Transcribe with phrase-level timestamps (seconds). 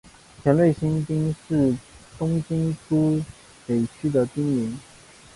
[0.43, 1.77] 田端新町是
[2.17, 3.23] 东京都
[3.67, 4.79] 北区的町名。